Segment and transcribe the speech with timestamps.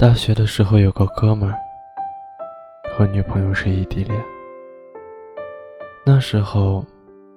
[0.00, 1.58] 大学的时候有个哥们儿，
[2.88, 4.16] 和女朋友是异地恋。
[6.06, 6.86] 那时候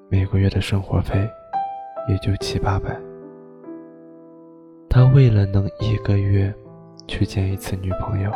[0.09, 1.27] 每个月的生活费
[2.07, 2.95] 也就七八百。
[4.87, 6.53] 他为了能一个月
[7.07, 8.31] 去见一次女朋友，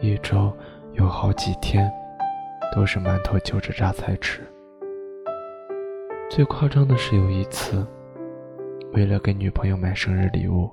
[0.00, 0.50] 一周
[0.94, 1.92] 有好几天
[2.74, 4.40] 都是馒头就着榨菜吃。
[6.30, 7.86] 最夸张的是有一次，
[8.94, 10.70] 为了给女朋友买生日礼物。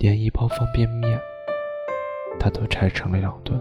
[0.00, 1.20] 连一包方便面，
[2.38, 3.60] 他都拆成了两顿。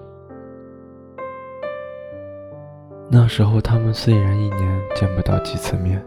[3.12, 6.02] 那时候他们虽然一年见不到几次面，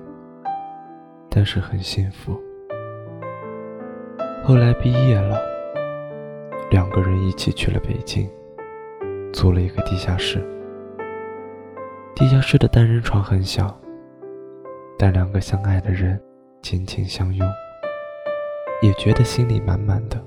[1.28, 2.40] 但是很幸福。
[4.42, 5.38] 后来毕业了，
[6.70, 8.26] 两个人一起去了北京，
[9.34, 10.42] 租了一个地下室。
[12.14, 13.78] 地下室的单人床很小，
[14.98, 16.18] 但两个相爱的人
[16.62, 17.46] 紧紧相拥。
[18.82, 20.20] 也觉得心里满满的。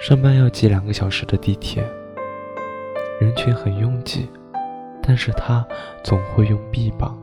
[0.00, 1.82] 上班要挤两个小时的地铁，
[3.20, 4.28] 人群很拥挤，
[5.02, 5.66] 但是他
[6.02, 7.16] 总会用臂膀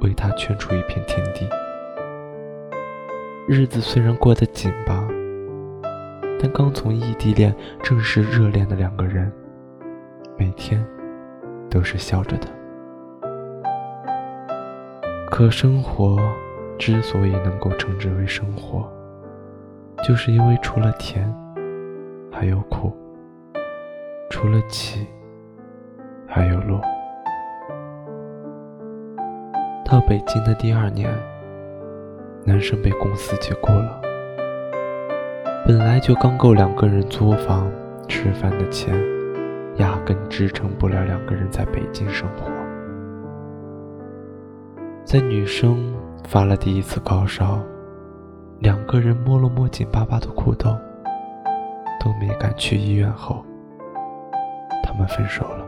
[0.00, 1.46] 为他圈出一片天地。
[3.46, 5.06] 日子虽然过得紧巴，
[6.40, 9.30] 但刚从异地恋正式热恋的两个人，
[10.38, 10.82] 每天
[11.68, 12.48] 都是笑着的。
[15.30, 16.18] 可生活。
[16.80, 18.90] 之所以能够称之为生活，
[20.02, 21.30] 就是因为除了甜，
[22.32, 22.90] 还有苦；
[24.30, 25.06] 除了起，
[26.26, 26.80] 还有落。
[29.84, 31.12] 到北京的第二年，
[32.44, 34.00] 男生被公司解雇了，
[35.66, 37.70] 本来就刚够两个人租房、
[38.08, 38.98] 吃饭的钱，
[39.76, 42.50] 压根支撑不了两个人在北京生活。
[45.04, 45.94] 在女生。
[46.24, 47.60] 发了第一次高烧，
[48.60, 50.70] 两个人摸了摸紧巴巴的裤兜，
[51.98, 53.44] 都没敢去医院后，
[54.82, 55.66] 他们分手了。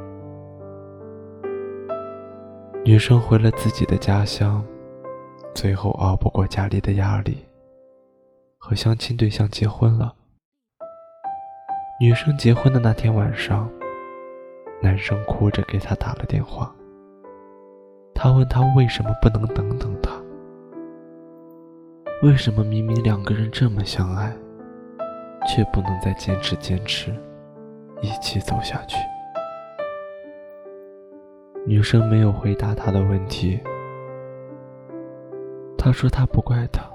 [2.84, 4.64] 女生回了自己的家乡，
[5.54, 7.44] 最后熬不过家里的压力，
[8.58, 10.12] 和相亲对象结婚了。
[12.00, 13.68] 女生结婚的那天晚上，
[14.80, 16.74] 男生哭着给她打了电话，
[18.14, 20.01] 他问她为什么不能等等。
[22.22, 24.32] 为什么明明两个人这么相爱，
[25.44, 27.12] 却不能再坚持坚持，
[28.00, 28.96] 一起走下去？
[31.66, 33.60] 女生没有回答他的问题。
[35.76, 36.88] 他说他不怪他，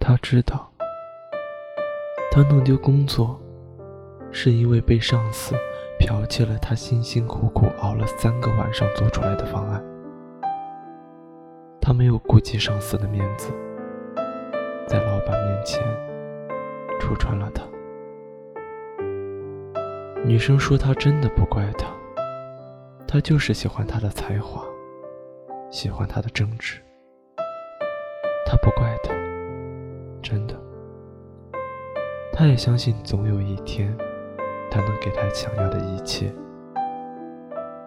[0.00, 0.68] 他知道，
[2.32, 3.40] 他弄丢工作，
[4.32, 5.54] 是因为被上司
[6.00, 9.80] 剽窃了他辛辛苦苦熬了三个晚上做出来的方案。
[11.80, 13.52] 他没有顾及上司的面子。
[14.92, 15.82] 在老板面前
[17.00, 17.64] 戳穿了他。
[20.22, 21.86] 女生说：“他真的不怪他，
[23.08, 24.62] 她就是喜欢他的才华，
[25.70, 26.78] 喜欢他的正直。
[28.44, 29.14] 他不怪他，
[30.22, 30.54] 真的。
[32.30, 33.96] 她也相信总有一天，
[34.70, 36.30] 他能给他想要的一切。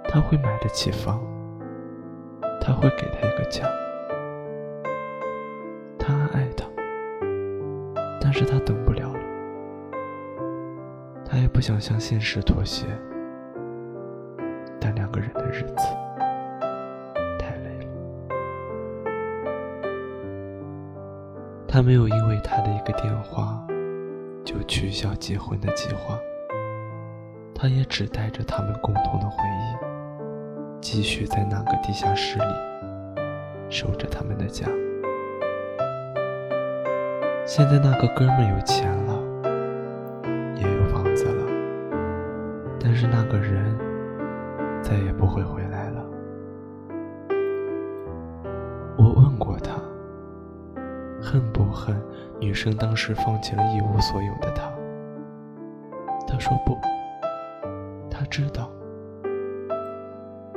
[0.09, 1.23] 他会买得起房，
[2.59, 3.63] 他会给他一个家。
[8.37, 9.19] 是他等不了了，
[11.25, 12.85] 他也不想向现实妥协，
[14.77, 15.87] 但两个人的日子
[17.39, 17.87] 太累了。
[21.65, 23.65] 他没有因为他的一个电话
[24.43, 26.19] 就取消结婚的计划，
[27.55, 29.77] 他也只带着他们共同的回忆，
[30.81, 32.53] 继续在那个地下室里
[33.69, 34.67] 守着他们的家。
[37.45, 39.13] 现在那个哥们有钱了，
[40.55, 41.45] 也有房子了，
[42.79, 43.77] 但是那个人
[44.81, 46.03] 再也不会回来了。
[48.97, 49.73] 我问过他，
[51.21, 51.95] 恨不恨
[52.39, 54.71] 女生当时放弃了一无所有的他？
[56.27, 56.75] 他说不，
[58.09, 58.71] 他知道，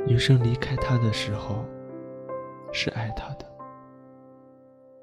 [0.07, 1.63] 女生离开他的时候
[2.71, 3.45] 是爱他的。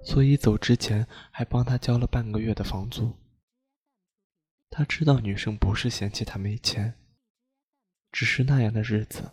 [0.06, 3.12] 所以走之前还帮他交了半个月的房租。
[4.70, 6.94] 他知道女生不是嫌弃他没钱，
[8.12, 9.32] 只是那样的日子，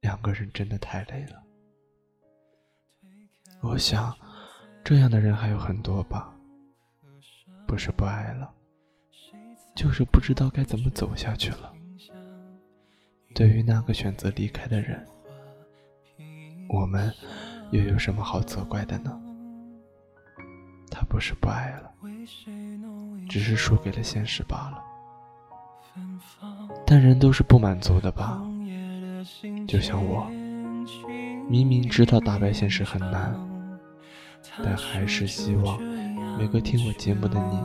[0.00, 1.42] 两个人真的太累了。
[3.62, 4.16] 我想，
[4.84, 6.32] 这样的人还有很多吧。
[7.66, 8.54] 不是不爱了，
[9.74, 11.74] 就是不知道该怎么走下去了。
[13.34, 15.04] 对于那个选择离开的人，
[16.68, 17.12] 我们
[17.72, 19.20] 又有什么好责怪的呢？
[20.90, 21.90] 他不是不爱了，
[23.28, 24.82] 只是输给了现实罢了。
[26.86, 28.42] 但人都是不满足的吧？
[29.68, 30.26] 就像我，
[31.48, 33.34] 明明知道打败现实很难，
[34.64, 35.80] 但还是希望
[36.38, 37.58] 每个听我节目的你，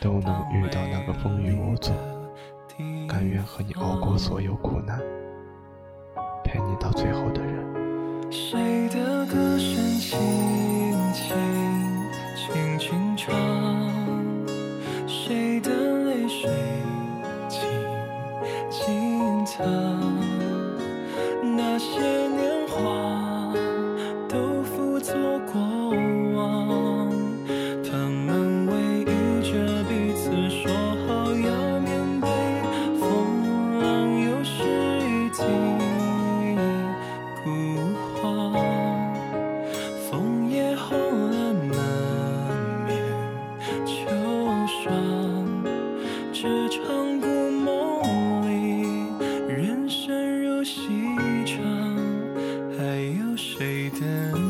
[0.00, 1.92] 都能遇到那个风雨无阻、
[3.08, 5.00] 甘愿和你熬过所有苦难、
[6.44, 7.62] 陪你到最后的人。
[8.30, 9.41] 谁的歌
[19.52, 20.21] 静
[53.62, 54.41] 给的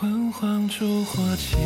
[0.00, 1.56] 昏黄烛火起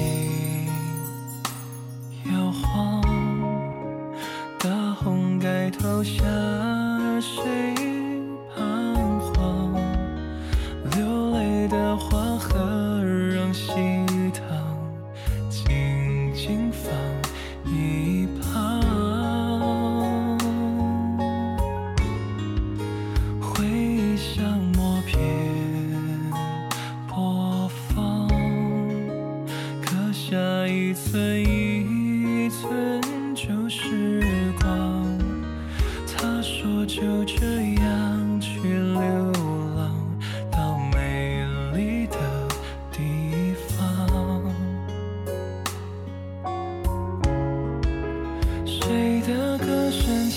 [30.33, 32.99] 下一寸一寸
[33.35, 34.25] 旧时
[34.63, 35.07] 光。
[36.07, 37.45] 他说就这
[37.75, 39.33] 样去流
[39.77, 39.95] 浪
[40.51, 41.45] 到美
[41.75, 42.17] 丽的
[42.91, 44.43] 地方。
[48.65, 50.31] 谁的歌声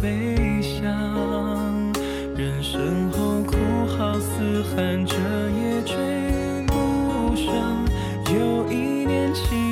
[0.00, 1.92] 悲伤。
[2.36, 3.56] 人生后哭
[3.96, 5.14] 好似喊着
[5.50, 7.84] 也追不上，
[8.34, 9.69] 又一年起。